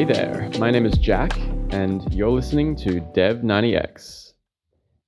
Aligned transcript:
Hey 0.00 0.06
there, 0.06 0.50
my 0.58 0.70
name 0.70 0.86
is 0.86 0.96
Jack, 0.96 1.38
and 1.72 2.10
you're 2.10 2.30
listening 2.30 2.74
to 2.76 3.02
Dev90X. 3.14 4.32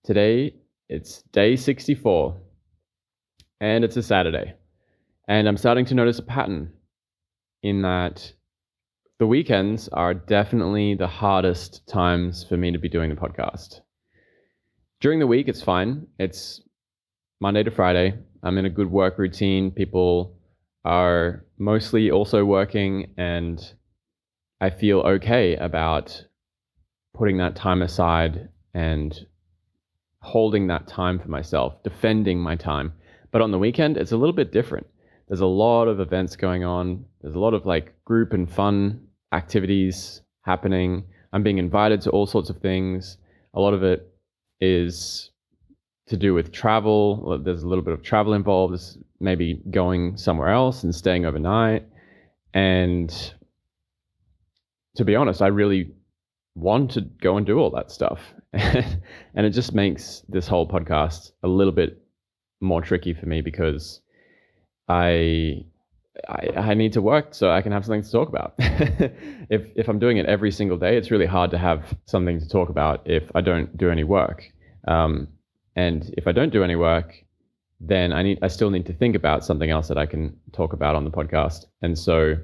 Today, 0.04 0.54
it's 0.90 1.22
day 1.32 1.56
64, 1.56 2.36
and 3.62 3.84
it's 3.84 3.96
a 3.96 4.02
Saturday. 4.02 4.52
And 5.28 5.48
I'm 5.48 5.56
starting 5.56 5.86
to 5.86 5.94
notice 5.94 6.18
a 6.18 6.22
pattern 6.22 6.74
in 7.62 7.80
that 7.80 8.34
the 9.18 9.26
weekends 9.26 9.88
are 9.88 10.12
definitely 10.12 10.94
the 10.94 11.08
hardest 11.08 11.88
times 11.88 12.44
for 12.44 12.58
me 12.58 12.70
to 12.70 12.78
be 12.78 12.90
doing 12.90 13.08
the 13.08 13.16
podcast. 13.16 13.80
During 15.00 15.20
the 15.20 15.26
week, 15.26 15.48
it's 15.48 15.62
fine. 15.62 16.06
It's 16.18 16.60
Monday 17.40 17.62
to 17.62 17.70
Friday. 17.70 18.12
I'm 18.42 18.58
in 18.58 18.66
a 18.66 18.70
good 18.70 18.90
work 18.90 19.16
routine. 19.16 19.70
People 19.70 20.36
are 20.84 21.46
mostly 21.56 22.10
also 22.10 22.44
working, 22.44 23.14
and 23.16 23.72
I 24.62 24.70
feel 24.70 25.00
okay 25.00 25.56
about 25.56 26.24
putting 27.18 27.38
that 27.38 27.56
time 27.56 27.82
aside 27.82 28.48
and 28.74 29.26
holding 30.20 30.68
that 30.68 30.86
time 30.86 31.18
for 31.18 31.26
myself, 31.26 31.82
defending 31.82 32.38
my 32.38 32.54
time. 32.54 32.92
But 33.32 33.42
on 33.42 33.50
the 33.50 33.58
weekend, 33.58 33.96
it's 33.96 34.12
a 34.12 34.16
little 34.16 34.32
bit 34.32 34.52
different. 34.52 34.86
There's 35.26 35.40
a 35.40 35.46
lot 35.46 35.88
of 35.88 35.98
events 35.98 36.36
going 36.36 36.62
on. 36.62 37.04
There's 37.22 37.34
a 37.34 37.40
lot 37.40 37.54
of 37.54 37.66
like 37.66 37.92
group 38.04 38.32
and 38.32 38.48
fun 38.48 39.00
activities 39.32 40.22
happening. 40.42 41.06
I'm 41.32 41.42
being 41.42 41.58
invited 41.58 42.00
to 42.02 42.10
all 42.10 42.26
sorts 42.26 42.48
of 42.48 42.58
things. 42.58 43.16
A 43.54 43.60
lot 43.60 43.74
of 43.74 43.82
it 43.82 44.14
is 44.60 45.32
to 46.06 46.16
do 46.16 46.34
with 46.34 46.52
travel. 46.52 47.40
There's 47.42 47.64
a 47.64 47.68
little 47.68 47.84
bit 47.84 47.94
of 47.94 48.04
travel 48.04 48.32
involved. 48.32 48.80
Maybe 49.18 49.60
going 49.72 50.16
somewhere 50.16 50.50
else 50.50 50.84
and 50.84 50.94
staying 50.94 51.26
overnight. 51.26 51.84
And 52.54 53.12
to 54.96 55.04
be 55.04 55.16
honest, 55.16 55.42
I 55.42 55.48
really 55.48 55.90
want 56.54 56.90
to 56.92 57.00
go 57.00 57.36
and 57.36 57.46
do 57.46 57.58
all 57.58 57.70
that 57.70 57.90
stuff. 57.90 58.20
and 58.52 59.46
it 59.46 59.50
just 59.50 59.72
makes 59.74 60.22
this 60.28 60.46
whole 60.46 60.68
podcast 60.68 61.32
a 61.42 61.48
little 61.48 61.72
bit 61.72 62.02
more 62.60 62.82
tricky 62.82 63.14
for 63.14 63.26
me 63.26 63.40
because 63.40 64.00
I, 64.88 65.64
I, 66.28 66.48
I 66.56 66.74
need 66.74 66.92
to 66.92 67.02
work 67.02 67.34
so 67.34 67.50
I 67.50 67.62
can 67.62 67.72
have 67.72 67.84
something 67.84 68.02
to 68.02 68.10
talk 68.10 68.28
about. 68.28 68.54
if 68.58 69.72
if 69.74 69.88
I'm 69.88 69.98
doing 69.98 70.18
it 70.18 70.26
every 70.26 70.50
single 70.50 70.76
day, 70.76 70.96
it's 70.96 71.10
really 71.10 71.26
hard 71.26 71.50
to 71.52 71.58
have 71.58 71.96
something 72.06 72.38
to 72.38 72.48
talk 72.48 72.68
about 72.68 73.02
if 73.06 73.30
I 73.34 73.40
don't 73.40 73.76
do 73.76 73.90
any 73.90 74.04
work. 74.04 74.44
Um, 74.86 75.28
and 75.74 76.12
if 76.18 76.26
I 76.26 76.32
don't 76.32 76.52
do 76.52 76.62
any 76.62 76.76
work, 76.76 77.14
then 77.80 78.12
I 78.12 78.22
need 78.22 78.38
I 78.42 78.48
still 78.48 78.70
need 78.70 78.86
to 78.86 78.92
think 78.92 79.16
about 79.16 79.44
something 79.44 79.70
else 79.70 79.88
that 79.88 79.98
I 79.98 80.06
can 80.06 80.36
talk 80.52 80.74
about 80.74 80.94
on 80.94 81.04
the 81.04 81.10
podcast. 81.10 81.64
And 81.80 81.98
so 81.98 82.36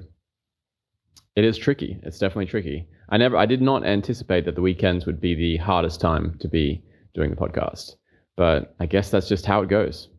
it 1.39 1.45
is 1.45 1.57
tricky. 1.57 1.97
It's 2.03 2.19
definitely 2.19 2.47
tricky. 2.47 2.85
I 3.07 3.15
never 3.17 3.37
I 3.37 3.45
did 3.45 3.61
not 3.61 3.85
anticipate 3.85 4.43
that 4.43 4.55
the 4.55 4.61
weekends 4.61 5.05
would 5.05 5.21
be 5.21 5.35
the 5.35 5.55
hardest 5.55 6.01
time 6.01 6.37
to 6.41 6.49
be 6.49 6.83
doing 7.13 7.29
the 7.29 7.37
podcast. 7.37 7.95
But 8.35 8.75
I 8.81 8.85
guess 8.85 9.09
that's 9.09 9.29
just 9.29 9.45
how 9.45 9.61
it 9.61 9.69
goes. 9.69 10.09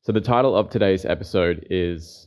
So 0.00 0.12
the 0.12 0.22
title 0.22 0.56
of 0.56 0.70
today's 0.70 1.04
episode 1.04 1.66
is 1.68 2.26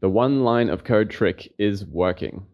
The 0.00 0.08
One 0.08 0.42
Line 0.42 0.68
of 0.68 0.82
Code 0.82 1.10
Trick 1.10 1.52
is 1.60 1.84
Working. 1.84 2.44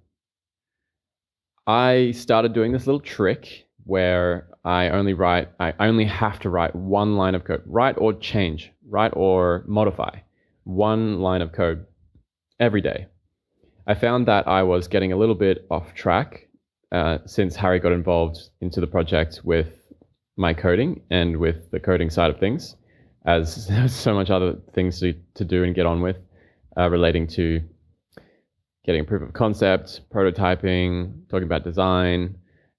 I 1.67 2.11
started 2.11 2.53
doing 2.53 2.73
this 2.73 2.87
little 2.87 3.00
trick 3.00 3.67
where 3.84 4.48
I 4.67 4.91
only 4.91 5.15
write, 5.15 5.48
I 5.59 5.73
only 5.81 6.05
have 6.05 6.41
to 6.41 6.50
write 6.50 6.77
one 6.77 7.17
line 7.17 7.34
of 7.34 7.45
code, 7.45 7.62
write 7.65 7.97
or 7.97 8.12
change, 8.12 8.71
write 8.87 9.12
or 9.17 9.65
modify 9.67 10.19
one 10.65 11.21
line 11.21 11.41
of 11.41 11.53
code 11.53 11.87
every 12.61 12.83
day. 12.83 13.06
I 13.87 13.95
found 13.95 14.27
that 14.27 14.48
I 14.48 14.65
was 14.65 14.89
getting 14.89 15.12
a 15.12 15.17
little 15.17 15.37
bit 15.37 15.65
off 15.70 15.95
track 15.95 16.49
uh, 16.91 17.19
since 17.25 17.55
Harry 17.55 17.78
got 17.78 17.93
involved 17.93 18.38
into 18.61 18.81
the 18.81 18.87
project 18.87 19.43
with 19.44 19.69
my 20.37 20.55
coding 20.55 21.03
and 21.11 21.37
with 21.37 21.71
the 21.71 21.78
coding 21.78 22.11
side 22.11 22.31
of 22.31 22.41
things, 22.41 22.75
as 23.27 23.71
so 23.94 24.15
much 24.15 24.31
other 24.31 24.56
things 24.75 24.99
to, 25.00 25.15
to 25.34 25.44
do 25.44 25.62
and 25.62 25.75
get 25.75 25.87
on 25.87 26.03
with 26.03 26.16
uh, 26.77 26.91
relating 26.91 27.28
to 27.28 27.61
getting 28.84 29.05
proof 29.05 29.22
of 29.22 29.33
concept, 29.33 30.00
prototyping, 30.12 31.28
talking 31.28 31.47
about 31.47 31.65
design, 31.65 32.37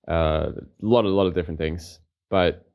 uh, 0.10 0.52
a 0.52 0.86
lot, 0.86 1.06
a 1.06 1.10
lot 1.10 1.28
of 1.28 1.36
different 1.36 1.60
things. 1.60 2.00
But 2.30 2.70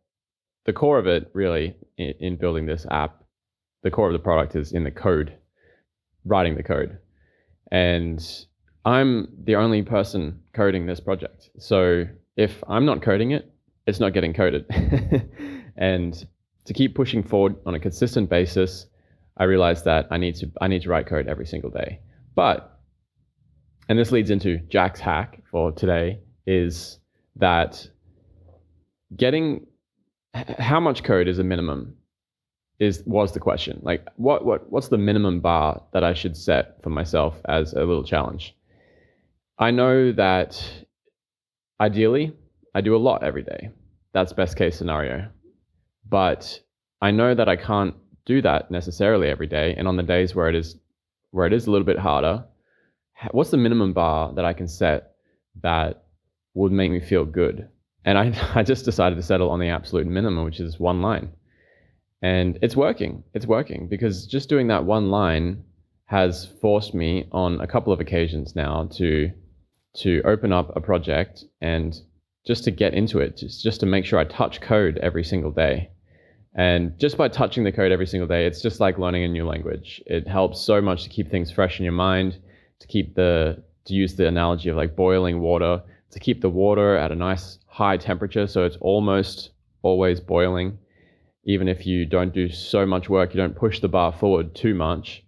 the 0.64 0.72
core 0.72 0.98
of 0.98 1.06
it, 1.06 1.30
really, 1.34 1.76
in, 1.98 2.14
in 2.20 2.36
building 2.36 2.64
this 2.64 2.86
app, 2.90 3.24
the 3.82 3.90
core 3.90 4.06
of 4.06 4.12
the 4.14 4.18
product 4.18 4.56
is 4.56 4.72
in 4.72 4.84
the 4.84 4.90
code, 4.90 5.34
writing 6.24 6.56
the 6.56 6.62
code, 6.62 6.98
and 7.72 8.46
I'm 8.84 9.28
the 9.44 9.56
only 9.56 9.82
person 9.82 10.40
coding 10.52 10.84
this 10.84 11.00
project. 11.00 11.48
So 11.58 12.04
if 12.36 12.62
I'm 12.68 12.84
not 12.84 13.00
coding 13.00 13.30
it, 13.30 13.50
it's 13.86 13.98
not 13.98 14.12
getting 14.12 14.34
coded. 14.34 14.66
and 15.76 16.26
to 16.66 16.74
keep 16.74 16.94
pushing 16.94 17.22
forward 17.22 17.56
on 17.64 17.74
a 17.74 17.80
consistent 17.80 18.28
basis, 18.28 18.86
I 19.38 19.44
realized 19.44 19.86
that 19.86 20.06
I 20.10 20.18
need 20.18 20.34
to 20.36 20.50
I 20.60 20.68
need 20.68 20.82
to 20.82 20.90
write 20.90 21.06
code 21.06 21.26
every 21.26 21.46
single 21.46 21.70
day. 21.70 22.00
But 22.34 22.78
and 23.88 23.98
this 23.98 24.12
leads 24.12 24.30
into 24.30 24.58
Jack's 24.68 25.00
hack 25.00 25.42
for 25.50 25.72
today 25.72 26.20
is 26.46 26.98
that 27.36 27.88
getting 29.16 29.66
how 30.34 30.78
much 30.78 31.04
code 31.04 31.26
is 31.26 31.38
a 31.38 31.44
minimum 31.44 31.96
is 32.82 33.00
was 33.06 33.32
the 33.32 33.38
question. 33.38 33.78
Like 33.82 34.04
what 34.16 34.44
what 34.44 34.70
what's 34.72 34.88
the 34.88 34.98
minimum 34.98 35.38
bar 35.38 35.80
that 35.92 36.02
I 36.02 36.14
should 36.14 36.36
set 36.36 36.82
for 36.82 36.90
myself 36.90 37.40
as 37.44 37.72
a 37.74 37.84
little 37.84 38.02
challenge? 38.02 38.56
I 39.56 39.70
know 39.70 40.10
that 40.12 40.60
ideally 41.80 42.32
I 42.74 42.80
do 42.80 42.96
a 42.96 43.04
lot 43.08 43.22
every 43.22 43.44
day. 43.44 43.70
That's 44.12 44.32
best 44.32 44.56
case 44.56 44.76
scenario. 44.76 45.28
But 46.08 46.60
I 47.00 47.12
know 47.12 47.34
that 47.34 47.48
I 47.48 47.54
can't 47.54 47.94
do 48.26 48.42
that 48.42 48.70
necessarily 48.72 49.28
every 49.28 49.46
day 49.46 49.74
and 49.76 49.86
on 49.86 49.96
the 49.96 50.02
days 50.02 50.34
where 50.34 50.48
it 50.48 50.56
is 50.56 50.76
where 51.30 51.46
it 51.46 51.52
is 51.52 51.68
a 51.68 51.70
little 51.70 51.86
bit 51.86 51.98
harder, 51.98 52.44
what's 53.30 53.50
the 53.50 53.56
minimum 53.56 53.92
bar 53.92 54.34
that 54.34 54.44
I 54.44 54.54
can 54.54 54.66
set 54.66 55.12
that 55.62 56.02
would 56.54 56.72
make 56.72 56.90
me 56.90 56.98
feel 57.00 57.24
good. 57.24 57.68
And 58.04 58.18
I, 58.18 58.24
I 58.56 58.64
just 58.64 58.84
decided 58.84 59.14
to 59.16 59.22
settle 59.22 59.50
on 59.50 59.60
the 59.60 59.68
absolute 59.68 60.08
minimum, 60.08 60.44
which 60.44 60.58
is 60.58 60.80
one 60.80 61.00
line. 61.00 61.30
And 62.22 62.58
it's 62.62 62.76
working. 62.76 63.24
It's 63.34 63.46
working 63.46 63.88
because 63.88 64.26
just 64.26 64.48
doing 64.48 64.68
that 64.68 64.84
one 64.84 65.10
line 65.10 65.64
has 66.06 66.46
forced 66.60 66.94
me 66.94 67.26
on 67.32 67.60
a 67.60 67.66
couple 67.66 67.92
of 67.92 68.00
occasions 68.00 68.54
now 68.54 68.88
to 68.92 69.30
to 69.94 70.22
open 70.24 70.52
up 70.52 70.74
a 70.74 70.80
project 70.80 71.44
and 71.60 72.00
just 72.46 72.64
to 72.64 72.70
get 72.70 72.94
into 72.94 73.18
it, 73.18 73.36
just, 73.36 73.62
just 73.62 73.80
to 73.80 73.86
make 73.86 74.06
sure 74.06 74.18
I 74.18 74.24
touch 74.24 74.60
code 74.60 74.98
every 75.02 75.22
single 75.22 75.50
day. 75.50 75.90
And 76.54 76.98
just 76.98 77.18
by 77.18 77.28
touching 77.28 77.64
the 77.64 77.72
code 77.72 77.92
every 77.92 78.06
single 78.06 78.26
day, 78.26 78.46
it's 78.46 78.62
just 78.62 78.80
like 78.80 78.98
learning 78.98 79.24
a 79.24 79.28
new 79.28 79.46
language. 79.46 80.02
It 80.06 80.26
helps 80.26 80.60
so 80.60 80.80
much 80.80 81.02
to 81.04 81.10
keep 81.10 81.30
things 81.30 81.50
fresh 81.50 81.78
in 81.78 81.84
your 81.84 81.92
mind, 81.92 82.38
to 82.80 82.86
keep 82.86 83.14
the 83.14 83.62
to 83.84 83.94
use 83.94 84.14
the 84.14 84.28
analogy 84.28 84.68
of 84.68 84.76
like 84.76 84.94
boiling 84.94 85.40
water 85.40 85.82
to 86.12 86.20
keep 86.20 86.40
the 86.40 86.50
water 86.50 86.96
at 86.96 87.10
a 87.10 87.14
nice 87.14 87.58
high 87.66 87.96
temperature 87.96 88.46
so 88.46 88.64
it's 88.64 88.76
almost 88.80 89.50
always 89.82 90.20
boiling. 90.20 90.78
Even 91.44 91.68
if 91.68 91.86
you 91.86 92.06
don't 92.06 92.32
do 92.32 92.48
so 92.48 92.86
much 92.86 93.08
work, 93.08 93.34
you 93.34 93.40
don't 93.40 93.56
push 93.56 93.80
the 93.80 93.88
bar 93.88 94.12
forward 94.12 94.54
too 94.54 94.74
much, 94.74 95.24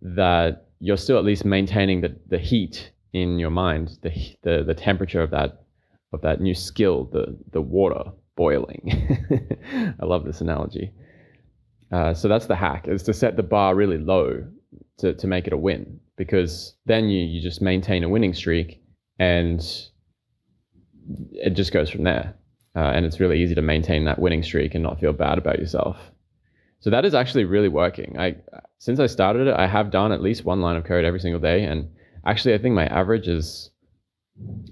that 0.00 0.66
you're 0.80 0.96
still 0.96 1.18
at 1.18 1.24
least 1.24 1.44
maintaining 1.44 2.00
the, 2.00 2.16
the 2.28 2.38
heat 2.38 2.92
in 3.12 3.38
your 3.38 3.50
mind, 3.50 3.98
the, 4.02 4.10
the, 4.42 4.64
the 4.66 4.74
temperature 4.74 5.22
of 5.22 5.30
that, 5.30 5.64
of 6.12 6.22
that 6.22 6.40
new 6.40 6.54
skill, 6.54 7.04
the, 7.12 7.36
the 7.52 7.60
water 7.60 8.10
boiling. 8.36 9.18
I 10.00 10.04
love 10.04 10.24
this 10.24 10.40
analogy. 10.40 10.92
Uh, 11.92 12.14
so 12.14 12.28
that's 12.28 12.46
the 12.46 12.56
hack 12.56 12.86
is 12.88 13.02
to 13.02 13.12
set 13.12 13.36
the 13.36 13.42
bar 13.42 13.74
really 13.74 13.98
low 13.98 14.44
to, 14.98 15.12
to 15.14 15.26
make 15.26 15.46
it 15.46 15.52
a 15.52 15.56
win 15.56 15.98
because 16.16 16.74
then 16.86 17.08
you, 17.08 17.24
you 17.24 17.42
just 17.42 17.60
maintain 17.60 18.04
a 18.04 18.08
winning 18.08 18.32
streak 18.32 18.82
and 19.18 19.60
it 21.32 21.50
just 21.50 21.72
goes 21.72 21.90
from 21.90 22.04
there. 22.04 22.34
Uh, 22.80 22.92
and 22.94 23.04
it's 23.04 23.20
really 23.20 23.42
easy 23.42 23.54
to 23.54 23.60
maintain 23.60 24.06
that 24.06 24.18
winning 24.18 24.42
streak 24.42 24.74
and 24.74 24.82
not 24.82 24.98
feel 24.98 25.12
bad 25.12 25.36
about 25.36 25.58
yourself. 25.58 25.98
So 26.78 26.88
that 26.88 27.04
is 27.04 27.14
actually 27.14 27.44
really 27.44 27.68
working. 27.68 28.18
I 28.18 28.36
since 28.78 28.98
I 28.98 29.06
started 29.06 29.48
it, 29.48 29.54
I 29.54 29.66
have 29.66 29.90
done 29.90 30.12
at 30.12 30.22
least 30.22 30.46
one 30.46 30.62
line 30.62 30.76
of 30.76 30.84
code 30.84 31.04
every 31.04 31.20
single 31.20 31.42
day, 31.42 31.64
and 31.64 31.90
actually, 32.24 32.54
I 32.54 32.58
think 32.58 32.74
my 32.74 32.86
average 32.86 33.28
is 33.28 33.70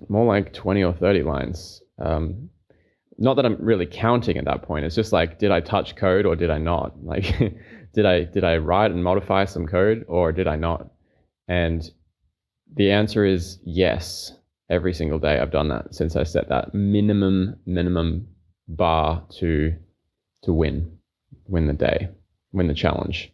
more 0.09 0.25
like 0.25 0.55
twenty 0.55 0.83
or 0.83 0.95
thirty 0.95 1.23
lines. 1.23 1.83
Um, 1.99 2.49
not 3.19 3.35
that 3.35 3.45
I'm 3.45 3.59
really 3.61 3.85
counting 3.85 4.39
at 4.39 4.47
that 4.47 4.63
point. 4.63 4.87
It's 4.87 4.95
just 4.95 5.13
like, 5.13 5.39
did 5.39 5.51
I 5.51 5.61
touch 5.61 5.95
code 5.95 6.25
or 6.25 6.35
did 6.35 6.49
I 6.51 6.57
not? 6.57 6.95
Like, 7.03 7.27
did 7.93 8.07
I 8.07 8.25
did 8.25 8.43
I 8.43 8.57
write 8.57 8.91
and 8.91 9.05
modify 9.05 9.45
some 9.45 9.67
code 9.67 10.07
or 10.09 10.33
did 10.33 10.47
I 10.47 10.57
not? 10.57 10.89
And 11.47 11.83
the 12.75 12.91
answer 12.91 13.27
is 13.27 13.59
yes 13.65 14.33
every 14.70 14.93
single 14.93 15.19
day. 15.19 15.38
I've 15.38 15.50
done 15.50 15.69
that 15.69 15.94
since 15.94 16.17
I 16.17 16.25
set 16.25 16.49
that 16.49 16.75
minimum 16.75 17.56
minimum 17.67 18.29
bar 18.69 19.25
to 19.38 19.75
to 20.43 20.53
win, 20.53 20.99
win 21.47 21.67
the 21.67 21.73
day, 21.73 22.09
win 22.53 22.69
the 22.69 22.75
challenge. 22.75 23.32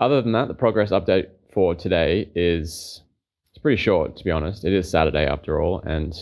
Other 0.00 0.20
than 0.20 0.32
that, 0.32 0.48
the 0.48 0.54
progress 0.54 0.90
update 0.90 1.28
for 1.52 1.74
today 1.74 2.28
is 2.34 3.02
it's 3.50 3.58
pretty 3.58 3.80
short, 3.80 4.16
to 4.16 4.24
be 4.24 4.30
honest. 4.30 4.64
It 4.64 4.72
is 4.72 4.90
Saturday 4.90 5.24
after 5.26 5.60
all, 5.60 5.80
and 5.80 6.12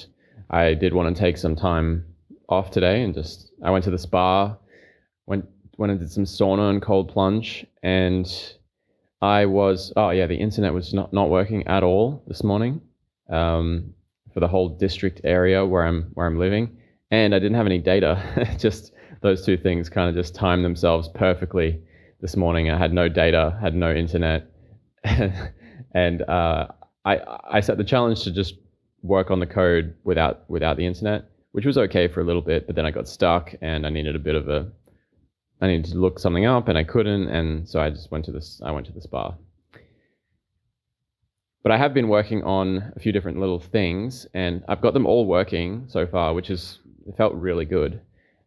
I 0.50 0.74
did 0.74 0.92
want 0.92 1.14
to 1.14 1.20
take 1.20 1.38
some 1.38 1.56
time 1.56 2.04
off 2.48 2.70
today 2.70 3.02
and 3.02 3.14
just 3.14 3.50
I 3.62 3.70
went 3.70 3.84
to 3.84 3.90
the 3.90 3.98
spa, 3.98 4.56
went 5.26 5.48
went 5.78 5.90
and 5.90 5.98
did 5.98 6.12
some 6.12 6.24
sauna 6.24 6.70
and 6.70 6.82
cold 6.82 7.08
plunge, 7.08 7.66
and 7.82 8.30
I 9.22 9.46
was 9.46 9.92
oh 9.96 10.10
yeah, 10.10 10.26
the 10.26 10.36
internet 10.36 10.74
was 10.74 10.92
not 10.92 11.12
not 11.12 11.30
working 11.30 11.66
at 11.66 11.82
all 11.82 12.22
this 12.26 12.44
morning, 12.44 12.82
um, 13.28 13.94
for 14.32 14.40
the 14.40 14.48
whole 14.48 14.68
district 14.68 15.20
area 15.24 15.64
where 15.64 15.84
I'm 15.84 16.10
where 16.14 16.26
I'm 16.26 16.38
living, 16.38 16.76
and 17.10 17.34
I 17.34 17.38
didn't 17.38 17.56
have 17.56 17.66
any 17.66 17.78
data. 17.78 18.22
just 18.58 18.92
those 19.20 19.44
two 19.44 19.56
things 19.56 19.88
kind 19.88 20.08
of 20.08 20.14
just 20.14 20.34
timed 20.34 20.64
themselves 20.64 21.08
perfectly 21.08 21.80
this 22.20 22.36
morning. 22.36 22.70
I 22.70 22.78
had 22.78 22.92
no 22.92 23.08
data, 23.08 23.56
had 23.60 23.74
no 23.74 23.92
internet, 23.92 24.50
and 25.04 26.22
uh, 26.22 26.68
I 27.04 27.20
I 27.44 27.60
set 27.60 27.76
the 27.76 27.84
challenge 27.84 28.24
to 28.24 28.30
just 28.30 28.54
work 29.02 29.30
on 29.30 29.40
the 29.40 29.46
code 29.46 29.94
without 30.04 30.48
without 30.48 30.76
the 30.76 30.86
internet, 30.86 31.24
which 31.52 31.66
was 31.66 31.76
okay 31.76 32.08
for 32.08 32.20
a 32.20 32.24
little 32.24 32.42
bit, 32.42 32.66
but 32.66 32.76
then 32.76 32.86
I 32.86 32.90
got 32.90 33.08
stuck 33.08 33.54
and 33.60 33.86
I 33.86 33.90
needed 33.90 34.16
a 34.16 34.20
bit 34.20 34.34
of 34.34 34.48
a 34.48 34.70
I 35.60 35.68
needed 35.68 35.92
to 35.92 35.98
look 35.98 36.18
something 36.18 36.44
up 36.44 36.68
and 36.68 36.78
I 36.78 36.84
couldn't, 36.84 37.28
and 37.28 37.68
so 37.68 37.80
I 37.80 37.90
just 37.90 38.10
went 38.10 38.24
to 38.26 38.32
this 38.32 38.60
I 38.64 38.70
went 38.70 38.86
to 38.86 38.92
the 38.92 39.00
spa. 39.00 39.34
But 41.62 41.72
I 41.72 41.78
have 41.78 41.94
been 41.94 42.08
working 42.08 42.42
on 42.42 42.92
a 42.96 43.00
few 43.00 43.12
different 43.12 43.38
little 43.38 43.60
things, 43.60 44.26
and 44.34 44.64
I've 44.68 44.80
got 44.80 44.94
them 44.94 45.06
all 45.06 45.26
working 45.26 45.84
so 45.88 46.06
far, 46.06 46.34
which 46.34 46.50
it 46.50 46.78
felt 47.16 47.34
really 47.34 47.64
good. 47.64 48.00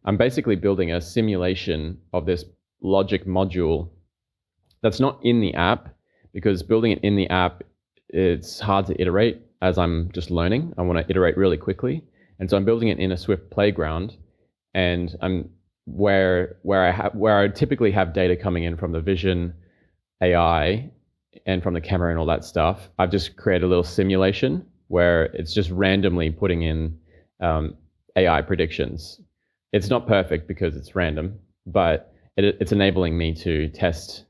I'm 0.04 0.16
basically 0.16 0.56
building 0.56 0.92
a 0.92 1.00
simulation 1.00 1.98
of 2.12 2.26
this 2.26 2.44
logic 2.82 3.26
module 3.26 3.88
that's 4.82 5.00
not 5.00 5.18
in 5.22 5.40
the 5.40 5.54
app 5.54 5.94
because 6.32 6.62
building 6.62 6.92
it 6.92 7.00
in 7.02 7.16
the 7.16 7.28
app 7.30 7.62
it's 8.10 8.60
hard 8.60 8.86
to 8.86 9.00
iterate 9.00 9.40
as 9.62 9.78
I'm 9.78 10.10
just 10.12 10.30
learning. 10.30 10.74
I 10.78 10.82
want 10.82 10.98
to 10.98 11.10
iterate 11.10 11.36
really 11.36 11.56
quickly, 11.56 12.04
and 12.38 12.48
so 12.48 12.56
I'm 12.56 12.64
building 12.64 12.88
it 12.88 12.98
in 12.98 13.12
a 13.12 13.16
Swift 13.16 13.50
playground, 13.50 14.16
and 14.74 15.16
I'm 15.20 15.50
where 15.86 16.56
where 16.62 16.84
I 16.84 16.92
have 16.92 17.14
where 17.14 17.38
I 17.38 17.48
typically 17.48 17.92
have 17.92 18.12
data 18.12 18.36
coming 18.36 18.64
in 18.64 18.76
from 18.76 18.92
the 18.92 19.00
Vision 19.00 19.54
AI 20.22 20.90
and 21.44 21.62
from 21.62 21.74
the 21.74 21.80
camera 21.80 22.10
and 22.10 22.18
all 22.18 22.26
that 22.26 22.44
stuff. 22.44 22.88
I've 22.98 23.10
just 23.10 23.36
created 23.36 23.64
a 23.64 23.68
little 23.68 23.84
simulation 23.84 24.66
where 24.88 25.24
it's 25.24 25.52
just 25.52 25.70
randomly 25.70 26.30
putting 26.30 26.62
in 26.62 26.98
um, 27.40 27.74
AI 28.16 28.42
predictions. 28.42 29.20
It's 29.72 29.90
not 29.90 30.06
perfect 30.06 30.46
because 30.46 30.76
it's 30.76 30.94
random, 30.94 31.38
but 31.66 32.12
it, 32.36 32.56
it's 32.60 32.72
enabling 32.72 33.18
me 33.18 33.34
to 33.34 33.68
test 33.68 34.24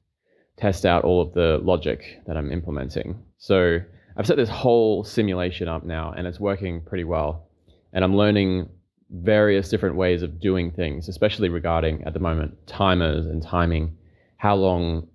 test 0.56 0.86
out 0.86 1.04
all 1.04 1.20
of 1.20 1.34
the 1.34 1.60
logic 1.62 2.22
that 2.26 2.36
I'm 2.36 2.50
implementing. 2.50 3.22
So 3.36 3.78
I've 4.16 4.26
set 4.26 4.38
this 4.38 4.48
whole 4.48 5.04
simulation 5.04 5.68
up 5.68 5.84
now 5.84 6.14
and 6.16 6.26
it's 6.26 6.40
working 6.40 6.80
pretty 6.80 7.04
well. 7.04 7.48
And 7.92 8.02
I'm 8.02 8.16
learning 8.16 8.70
various 9.10 9.68
different 9.68 9.96
ways 9.96 10.22
of 10.22 10.40
doing 10.40 10.70
things, 10.70 11.08
especially 11.08 11.50
regarding 11.50 12.02
at 12.04 12.14
the 12.14 12.20
moment 12.20 12.56
timers 12.66 13.26
and 13.26 13.42
timing, 13.42 13.96
how 14.38 14.54
long 14.54 15.08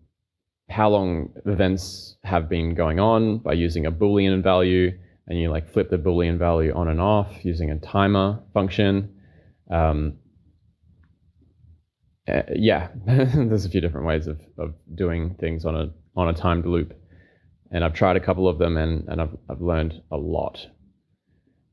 how 0.72 0.90
long 0.90 1.34
events 1.46 2.18
have 2.24 2.50
been 2.50 2.74
going 2.74 3.00
on 3.00 3.40
by 3.40 3.54
using 3.54 3.86
a 3.86 3.92
boolean 3.92 4.42
value 4.42 4.98
and 5.28 5.40
you 5.40 5.50
like 5.50 5.72
flip 5.72 5.90
the 5.90 5.98
boolean 5.98 6.38
value 6.38 6.74
on 6.74 6.88
and 6.88 7.02
off 7.02 7.32
using 7.44 7.72
a 7.72 7.80
timer 7.80 8.40
function. 8.54 9.14
Um, 9.70 10.18
uh, 12.28 12.42
yeah, 12.56 12.90
there's 13.06 13.66
a 13.66 13.70
few 13.70 13.82
different 13.82 14.08
ways 14.08 14.28
of, 14.28 14.40
of 14.58 14.74
doing 14.96 15.36
things 15.40 15.66
on 15.66 15.76
a 15.76 15.92
on 16.16 16.28
a 16.28 16.34
timed 16.34 16.66
loop 16.66 16.94
and 17.72 17.84
I've 17.84 17.94
tried 17.94 18.18
a 18.18 18.20
couple 18.20 18.48
of 18.48 18.58
them 18.58 18.78
and, 18.78 19.08
and 19.08 19.22
I've, 19.22 19.38
I've 19.50 19.62
learned 19.62 20.02
a 20.12 20.18
lot. 20.18 20.68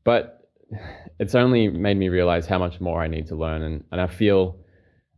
But 0.05 0.41
it's 1.19 1.35
only 1.35 1.69
made 1.69 1.97
me 1.97 2.09
realize 2.09 2.47
how 2.47 2.59
much 2.59 2.81
more 2.81 3.03
I 3.03 3.09
need 3.09 3.27
to 3.29 3.37
learn 3.37 3.63
and, 3.63 3.85
and 3.91 4.01
I 4.01 4.07
feel 4.07 4.61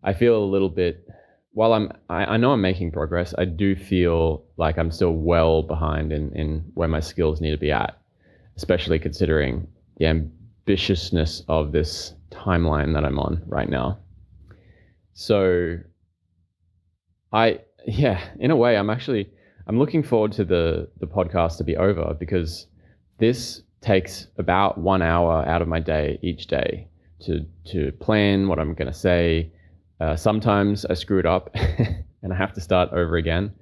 I 0.02 0.14
feel 0.14 0.42
a 0.42 0.46
little 0.46 0.70
bit 0.70 1.06
while 1.52 1.72
I'm 1.72 1.92
I, 2.08 2.24
I 2.24 2.36
know 2.36 2.52
I'm 2.52 2.60
making 2.60 2.92
progress, 2.92 3.34
I 3.38 3.44
do 3.44 3.74
feel 3.74 4.44
like 4.56 4.78
I'm 4.78 4.90
still 4.90 5.12
well 5.12 5.62
behind 5.62 6.12
in, 6.12 6.32
in 6.34 6.64
where 6.74 6.88
my 6.88 7.00
skills 7.00 7.40
need 7.40 7.50
to 7.50 7.58
be 7.58 7.72
at, 7.72 7.98
especially 8.56 8.98
considering 8.98 9.66
the 9.96 10.06
ambitiousness 10.06 11.42
of 11.48 11.72
this 11.72 12.14
timeline 12.30 12.94
that 12.94 13.04
I'm 13.04 13.18
on 13.18 13.42
right 13.46 13.68
now. 13.68 13.98
So 15.12 15.78
I 17.32 17.60
yeah, 17.86 18.20
in 18.38 18.50
a 18.50 18.56
way 18.56 18.76
I'm 18.76 18.90
actually 18.90 19.30
I'm 19.66 19.78
looking 19.78 20.02
forward 20.02 20.32
to 20.32 20.44
the 20.44 20.88
the 20.98 21.06
podcast 21.06 21.58
to 21.58 21.64
be 21.64 21.76
over 21.76 22.14
because 22.18 22.66
this 23.18 23.62
takes 23.80 24.26
about 24.36 24.78
one 24.78 25.02
hour 25.02 25.46
out 25.46 25.62
of 25.62 25.68
my 25.68 25.80
day 25.80 26.18
each 26.22 26.46
day 26.46 26.88
to 27.20 27.44
to 27.66 27.92
plan 27.92 28.48
what 28.48 28.58
I'm 28.58 28.74
going 28.74 28.90
to 28.90 28.98
say. 28.98 29.52
Uh, 30.00 30.16
sometimes 30.16 30.86
I 30.86 30.94
screw 30.94 31.18
it 31.18 31.26
up 31.26 31.50
and 32.22 32.32
I 32.32 32.36
have 32.36 32.54
to 32.54 32.60
start 32.60 32.90
over 32.92 33.16
again, 33.16 33.52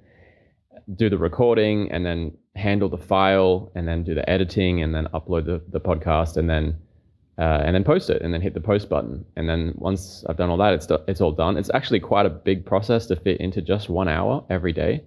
do 0.95 1.09
the 1.09 1.17
recording 1.17 1.91
and 1.91 2.05
then 2.05 2.37
handle 2.55 2.89
the 2.89 2.97
file 2.97 3.71
and 3.75 3.87
then 3.87 4.03
do 4.03 4.15
the 4.15 4.27
editing 4.29 4.81
and 4.81 4.95
then 4.95 5.07
upload 5.13 5.45
the, 5.45 5.61
the 5.69 5.79
podcast 5.79 6.37
and 6.37 6.49
then 6.49 6.77
uh, 7.37 7.61
and 7.63 7.73
then 7.73 7.85
post 7.85 8.09
it 8.09 8.21
and 8.21 8.33
then 8.33 8.41
hit 8.41 8.53
the 8.53 8.59
post 8.59 8.89
button 8.89 9.23
and 9.37 9.47
then 9.47 9.73
once 9.75 10.25
I've 10.27 10.35
done 10.35 10.49
all 10.49 10.57
that 10.57 10.73
it's 10.73 10.87
it's 11.07 11.21
all 11.21 11.31
done. 11.31 11.57
It's 11.57 11.71
actually 11.73 12.01
quite 12.01 12.25
a 12.25 12.29
big 12.29 12.65
process 12.65 13.05
to 13.07 13.15
fit 13.15 13.39
into 13.39 13.61
just 13.61 13.89
one 13.89 14.09
hour 14.09 14.45
every 14.49 14.73
day 14.73 15.03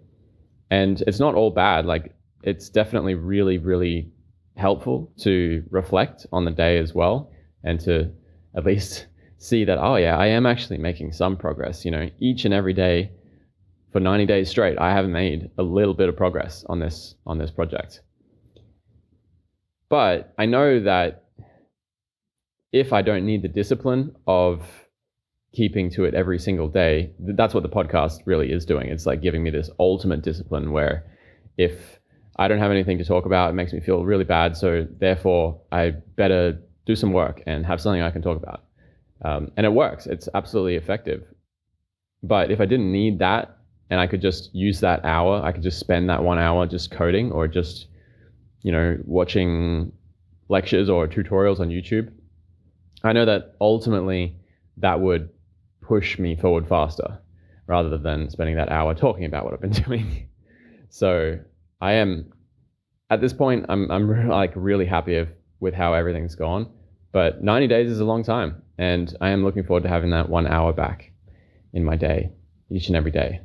and 0.71 1.03
it's 1.07 1.21
not 1.21 1.35
all 1.35 1.51
bad. 1.51 1.85
Like 1.85 2.15
it's 2.43 2.69
definitely 2.69 3.15
really, 3.15 3.59
really 3.59 4.11
helpful 4.57 5.13
to 5.21 5.63
reflect 5.71 6.27
on 6.33 6.45
the 6.45 6.51
day 6.51 6.79
as 6.79 6.95
well 6.95 7.31
and 7.65 7.81
to 7.81 8.11
at 8.55 8.65
least 8.65 9.07
see 9.43 9.65
that, 9.65 9.79
oh, 9.79 9.97
yeah, 9.97 10.17
I 10.17 10.27
am 10.27 10.47
actually 10.47 10.79
making 10.79 11.13
some 11.13 11.37
progress. 11.37 11.85
You 11.85 11.91
know, 11.91 12.11
each 12.21 12.45
and 12.45 12.55
every 12.55 12.73
day 12.73 13.11
for 13.93 14.01
90 14.01 14.27
days 14.27 14.49
straight, 14.49 14.79
I 14.79 14.93
have 14.93 15.09
made 15.09 15.51
a 15.59 15.63
little 15.63 15.95
bit 15.95 16.09
of 16.09 16.17
progress 16.17 16.65
on 16.69 16.81
this 16.81 17.15
on 17.27 17.39
this 17.39 17.51
project. 17.51 18.01
But 19.89 20.33
I 20.39 20.47
know 20.47 20.81
that 20.81 21.25
if 22.73 22.93
I 22.93 23.03
don't 23.03 23.27
need 23.27 23.43
the 23.43 23.49
discipline 23.49 24.17
of 24.27 24.63
keeping 25.55 25.91
to 25.91 26.05
it 26.05 26.15
every 26.15 26.39
single 26.39 26.69
day. 26.69 27.13
That's 27.19 27.55
what 27.55 27.63
the 27.63 27.69
podcast 27.69 28.21
really 28.25 28.51
is 28.51 28.65
doing. 28.65 28.89
It's 28.89 29.07
like 29.07 29.21
giving 29.21 29.43
me 29.43 29.51
this 29.51 29.71
ultimate 29.79 30.23
discipline 30.23 30.73
where 30.73 31.05
if 31.59 32.01
I 32.37 32.49
don't 32.49 32.59
have 32.59 32.71
anything 32.71 32.99
to 32.99 33.05
talk 33.05 33.27
about, 33.27 33.51
it 33.51 33.53
makes 33.53 33.73
me 33.73 33.81
feel 33.81 34.05
really 34.05 34.25
bad. 34.25 34.57
So 34.57 34.87
therefore, 34.99 35.61
I 35.71 35.91
better 35.91 36.59
do 36.87 36.97
some 36.97 37.13
work 37.13 37.43
and 37.47 37.67
have 37.67 37.81
something 37.81 38.01
I 38.01 38.11
can 38.11 38.23
talk 38.23 38.37
about. 38.37 38.65
Um, 39.25 39.53
and 39.57 39.65
it 39.65 39.73
works. 39.73 40.07
It's 40.07 40.29
absolutely 40.35 40.77
effective. 40.77 41.25
But 42.23 42.51
if 42.51 42.61
I 42.61 42.67
didn't 42.67 42.91
need 42.91 43.19
that 43.21 43.59
and 43.91 44.01
I 44.01 44.07
could 44.07 44.21
just 44.21 44.55
use 44.55 44.81
that 44.81 45.05
hour, 45.05 45.43
I 45.43 45.53
could 45.53 45.63
just 45.63 45.79
spend 45.79 46.09
that 46.09 46.23
one 46.23 46.39
hour 46.39 46.67
just 46.67 46.91
coding 46.91 47.31
or 47.33 47.47
just, 47.49 47.87
you 48.63 48.73
know, 48.73 48.99
watching 49.05 49.93
lectures 50.49 50.89
or 50.89 51.09
tutorials 51.09 51.61
on 51.61 51.69
YouTube. 51.69 52.13
I 53.05 53.13
know 53.13 53.25
that 53.25 53.55
ultimately 53.61 54.37
that 54.79 55.01
would 55.01 55.31
push 55.81 56.19
me 56.19 56.37
forward 56.37 56.69
faster 56.69 57.19
rather 57.67 57.97
than 57.99 58.31
spending 58.31 58.57
that 58.57 58.71
hour 58.71 58.95
talking 58.95 59.25
about 59.25 59.45
what 59.45 59.55
I've 59.55 59.61
been 59.61 59.71
doing. 59.89 60.29
so 60.89 61.39
I 61.81 61.93
am 61.95 62.33
at 63.11 63.21
this 63.21 63.33
point 63.33 63.67
I'm 63.69 63.91
I'm 63.91 64.29
like 64.41 64.53
really 64.55 64.87
happy 64.87 65.27
with 65.61 65.75
how 65.75 65.95
everything's 65.95 66.35
gone. 66.35 66.71
But 67.13 67.43
90 67.43 67.67
days 67.69 67.91
is 67.91 68.01
a 68.01 68.05
long 68.05 68.25
time, 68.25 68.63
and 68.79 69.15
I 69.21 69.31
am 69.31 69.45
looking 69.45 69.65
forward 69.65 69.83
to 69.83 69.89
having 69.89 70.11
that 70.11 70.29
one 70.29 70.47
hour 70.47 70.73
back 70.73 71.13
in 71.73 71.85
my 71.85 71.97
day, 71.97 72.31
each 72.71 72.89
and 72.89 72.97
every 72.97 73.11
day. 73.11 73.41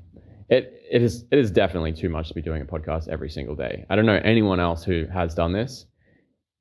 It 0.50 0.74
it 0.90 1.02
is 1.02 1.26
it 1.32 1.38
is 1.38 1.52
definitely 1.52 1.92
too 1.92 2.10
much 2.10 2.30
to 2.30 2.34
be 2.34 2.42
doing 2.42 2.62
a 2.62 2.66
podcast 2.66 3.10
every 3.10 3.30
single 3.30 3.56
day. 3.56 3.86
I 3.90 3.96
don't 3.96 4.06
know 4.06 4.22
anyone 4.24 4.62
else 4.62 4.84
who 4.84 5.06
has 5.14 5.36
done 5.36 5.52
this, 5.52 5.86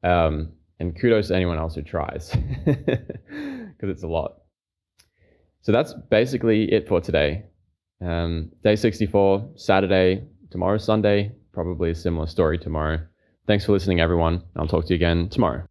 um, 0.02 0.52
and 0.80 0.98
kudos 0.98 1.28
to 1.28 1.36
anyone 1.36 1.58
else 1.58 1.76
who 1.76 1.82
tries, 1.82 2.30
because 2.64 3.90
it's 3.90 4.02
a 4.02 4.08
lot. 4.08 4.38
So 5.62 5.72
that's 5.72 5.94
basically 6.10 6.72
it 6.72 6.88
for 6.88 7.00
today. 7.00 7.44
Um, 8.00 8.50
day 8.62 8.76
64, 8.76 9.52
Saturday, 9.56 10.24
tomorrow, 10.50 10.78
Sunday, 10.78 11.32
probably 11.52 11.90
a 11.90 11.94
similar 11.94 12.26
story 12.26 12.58
tomorrow. 12.58 13.00
Thanks 13.46 13.64
for 13.64 13.72
listening, 13.72 14.00
everyone. 14.00 14.42
I'll 14.56 14.68
talk 14.68 14.86
to 14.86 14.90
you 14.90 14.96
again 14.96 15.28
tomorrow. 15.28 15.66